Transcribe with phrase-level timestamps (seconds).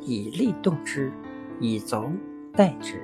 [0.00, 1.12] 以利动之，
[1.60, 2.10] 以轴
[2.52, 3.00] 待之。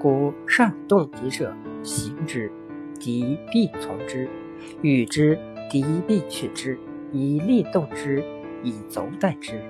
[0.00, 2.50] 故上动敌者，行之，
[3.00, 4.28] 敌必从之；
[4.80, 5.38] 与之，
[5.70, 6.78] 敌必去之。
[7.12, 8.22] 以利动之，
[8.62, 9.60] 以轴待之。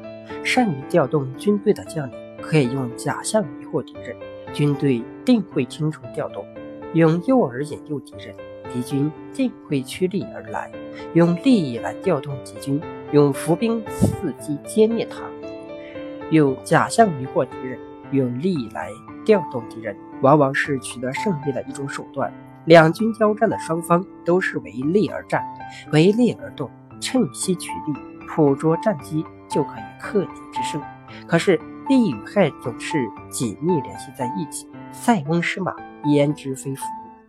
[0.44, 4.16] 善于调动军队的将领，可以用假象迷惑敌人，
[4.52, 6.44] 军队定会听从调动；
[6.94, 8.34] 用诱饵引诱敌人，
[8.72, 10.70] 敌军定会趋利而来。
[11.14, 12.80] 用利益来调动敌军，
[13.12, 15.22] 用伏兵伺机歼灭他。
[16.30, 17.78] 用假象迷惑敌人，
[18.12, 18.90] 用利来
[19.24, 19.96] 调动敌人。
[20.20, 22.32] 往往是取得胜利的一种手段。
[22.64, 25.42] 两军交战的双方都是为利而战，
[25.92, 26.68] 为利而动，
[27.00, 27.92] 趁机取利，
[28.34, 30.82] 捕捉战机就可以克敌制胜。
[31.26, 35.74] 可是利与害总是紧密联系在一起，塞翁失马，
[36.06, 36.82] 焉知非福。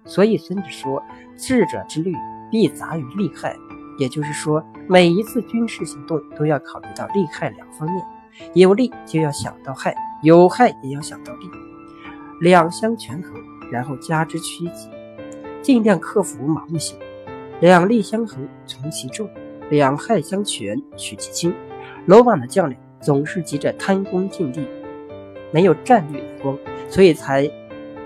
[0.04, 1.02] 所以孙子说
[1.38, 2.14] ：“智者之虑，
[2.50, 3.56] 必杂于利害。”
[4.00, 8.04] 也就是说，每一次军事行动都要考虑到利害两方面，
[8.54, 11.50] 有利就要想到害，有害也要想到利。
[12.42, 13.34] 两相权衡，
[13.72, 14.90] 然后加之趋吉，
[15.62, 16.98] 尽量克服盲目性。
[17.60, 19.28] 两利相衡，从其重；
[19.70, 21.54] 两害相权，取其轻。
[22.06, 24.66] 罗马的将领总是急着贪功尽利，
[25.52, 27.52] 没有战略眼光，所以才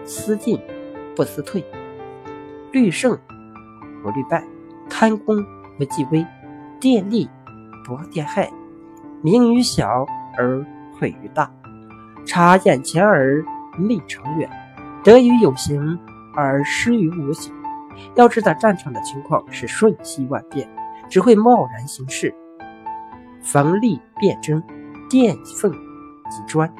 [0.04, 0.60] 思进
[1.16, 1.64] 不思退，
[2.72, 3.18] 虑胜
[4.02, 4.44] 不虑败，
[4.90, 5.46] 贪功
[5.78, 6.26] 不计危，
[6.80, 7.30] 电利
[7.86, 8.52] 不电害，
[9.24, 10.06] 名于小
[10.38, 10.64] 而
[11.00, 11.50] 毁于大，
[12.28, 13.44] 察眼前而。
[13.80, 14.48] 立长远，
[15.04, 15.98] 得于有形
[16.36, 17.52] 而失于无形。
[18.14, 20.70] 要知道战场的情况是瞬息万变，
[21.10, 22.32] 只会贸然行事，
[23.42, 24.62] 逢利便争，
[25.10, 26.72] 见缝即钻。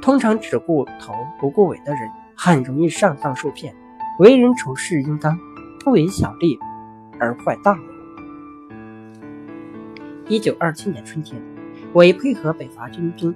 [0.00, 3.74] 通常只顾头不顾尾的人，很容易上当受骗。
[4.20, 5.36] 为人处事应当
[5.80, 6.56] 不为小利
[7.18, 7.76] 而坏大。
[10.26, 11.40] 一九二七年春天，
[11.92, 13.34] 为配合北伐军兵。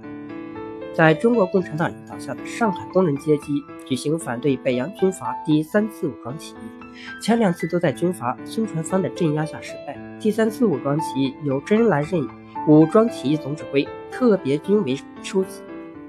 [0.94, 9.98] 在中国共产党领导下的上海工人阶级举行反对北洋军阀第三次武装起义，前两次都在军阀孙传芳的镇压下失败。
[10.18, 12.26] 第三次武装起义由周恩来任
[12.66, 15.60] 武装起义总指挥、特别军委书记。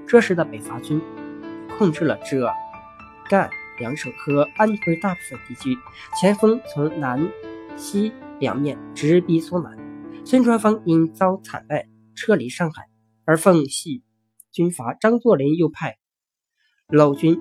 [0.06, 0.98] 这时的北伐军
[1.78, 2.50] 控制了浙、
[3.28, 5.76] 赣两省和安徽大部分地区，
[6.18, 7.28] 前锋从南、
[7.76, 9.78] 西两面直逼苏南。
[10.24, 12.88] 孙传芳因遭惨败，撤离上海，
[13.24, 14.02] 而奉系。
[14.52, 15.96] 军阀张作霖又派
[16.88, 17.40] 老军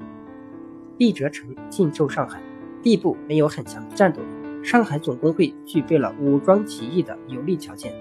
[0.96, 2.42] 毕哲成进驻上海，
[2.84, 7.94] 毕部没有很强的战斗力，上海总工会具备了武装起义的有利条件。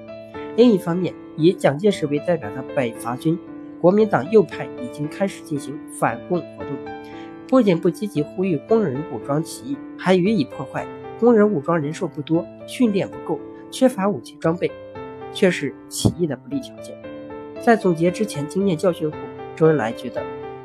[0.57, 3.39] 另一方面，以蒋介石为代表的北伐军，
[3.81, 6.77] 国民党右派已经开始进行反共活动，
[7.49, 10.87] 不仅不积极呼吁工人武装起义，还予以破坏。
[11.19, 14.71] 工人武装人数不多，训练不够，缺乏武器装备，
[15.33, 16.97] 却是起义的不利条件。
[17.61, 19.17] 在总结之前经验教训后，
[19.57, 20.23] 周恩来觉得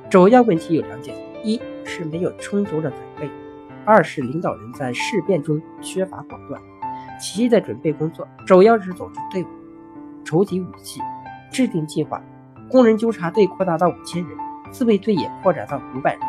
[0.09, 3.27] 主要问题有两点：一是没有充足的准备；
[3.85, 6.61] 二是领导人在事变中缺乏果断。
[7.19, 9.47] 起义的准备工作主要是组织队伍、
[10.23, 10.99] 筹集武器、
[11.51, 12.21] 制定计划。
[12.69, 14.37] 工人纠察队扩大到五千人，
[14.71, 16.21] 自卫队也扩展到五百人，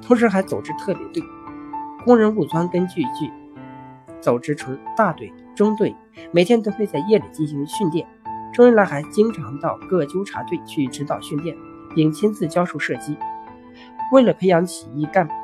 [0.00, 1.22] 同时还组织特别队。
[2.04, 3.30] 工人武装根据剧
[4.20, 5.94] 组织成大队、中队，
[6.32, 8.06] 每天都会在夜里进行训练。
[8.50, 11.54] 周恩来还经常到各纠察队去指导训练，
[11.94, 13.14] 并亲自教授射击。
[14.10, 15.34] 为了培养起义干部，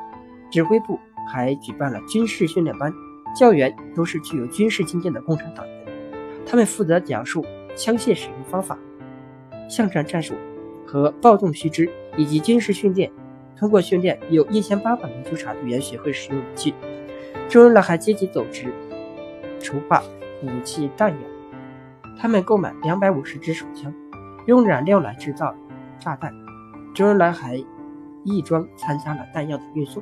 [0.49, 2.91] 指挥部还举办了军事训练班，
[3.35, 5.85] 教员都是具有军事经验的共产党员，
[6.47, 7.45] 他们负责讲述
[7.75, 8.75] 枪械使用方法、
[9.69, 10.33] 巷战战术
[10.83, 13.11] 和暴动须知以及军事训练。
[13.55, 16.73] 通过训练，有一千八百名纠察队员学会使用武器。
[17.47, 18.73] 周恩来还积极组织
[19.59, 20.01] 筹划
[20.43, 21.17] 武器弹药。
[22.19, 23.93] 他们购买两百五十支手枪，
[24.45, 25.53] 用染料来制造
[25.99, 26.33] 炸弹。
[26.95, 27.63] 周恩来还
[28.23, 30.01] 义装参加了弹药的运送。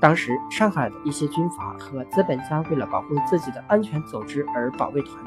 [0.00, 5.24] 当时，上海的一些军阀和资本家为了保护自己的安全，组织而保卫团。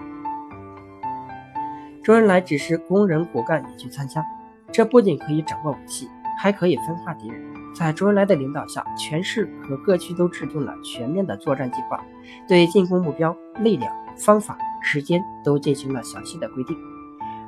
[2.03, 4.25] 周恩来指示工人骨干也去参加，
[4.71, 7.41] 这不仅可以掌握武器，还可以分化敌人。
[7.75, 12.03] 在周恩来的领导下，全市和各区都制定了全面的作战计划，
[12.47, 14.57] 对进攻目标、力量、方法。
[14.85, 16.77] 时间都进行了详细的规定。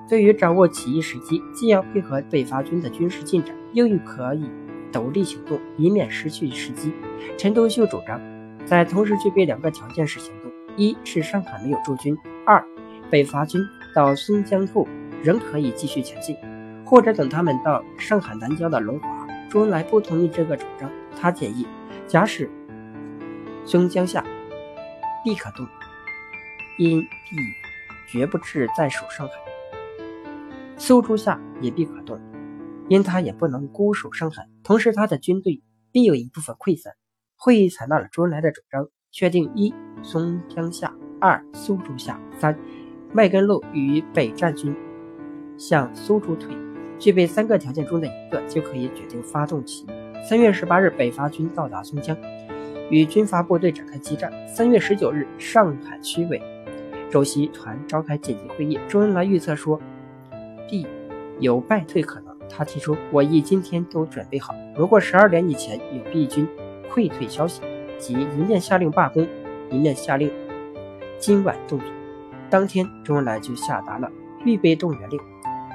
[0.08, 4.50] 对于掌握起义时机，既要配合北伐军的军事进展，又可以
[4.90, 6.94] 独立行动，以免失去时机。
[7.38, 8.22] 陈独秀主张，
[8.66, 12.16] 在同时具备两个条件时行动：一是上海没有驻军；
[12.46, 12.66] 二，
[13.10, 13.62] 北伐军
[13.94, 14.88] 到松江后
[15.22, 16.38] 仍可以继续前进，
[16.86, 19.28] 或者等他们到上海南郊的龙华。
[19.50, 20.90] 周恩来不同意这个主张，
[21.20, 21.66] 他建议，
[22.08, 22.50] 假使
[23.66, 24.24] 松江下，
[25.24, 25.68] 必可动。
[26.78, 27.38] 因必
[28.12, 29.34] 绝不至再守上海。
[30.76, 32.20] 苏州下也必可动，
[32.90, 36.94] 因他也不能孤守上海，同时他的军队必有一部分溃散。
[37.38, 39.74] 会议采纳了周恩来的主张，确定一
[40.04, 42.60] 松江下，二苏州下，三
[43.14, 44.76] 麦根路与北战军
[45.58, 46.65] 向苏州退。
[46.98, 49.88] 具备三个条件中的一个，就可以决定发动起义。
[50.28, 52.18] 三月十八日，北伐军到达松江，
[52.90, 54.32] 与军阀部队展开激战。
[54.48, 56.42] 三月十九日，上海区委
[57.12, 59.80] 主席团召开紧急会议，周恩来预测说，
[60.68, 60.88] 必
[61.40, 62.36] 有败退可能。
[62.48, 66.48] 他提出，我亦今天都准备好，如果十二点以前有敌军
[66.90, 67.62] 溃退消息，
[67.98, 69.28] 即一面下令罢工，
[69.70, 70.32] 一面下令
[71.20, 71.88] 今晚动作。
[72.50, 74.10] 当天，周恩来就下达了
[74.46, 75.20] 预备动员令。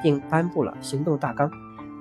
[0.02, 1.50] 并颁布了行动大纲。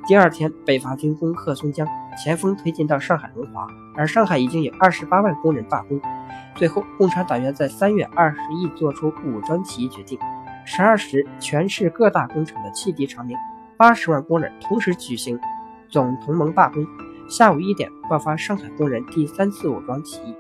[0.08, 1.88] 第二天，北伐军攻克松江，
[2.18, 6.02] 前锋推进到上海龙华，而上海已经有二十八万工人罢工。
[6.56, 10.18] 最后，共产党员在三月二十日做出武装起义决定。
[10.66, 13.38] 十二时，全市各大工厂的汽笛长鸣，
[13.78, 15.40] 八十万工人同时举行
[15.90, 16.86] 总同盟罢工。
[17.30, 20.36] 下午一点，爆发上海工人第三次武装起义。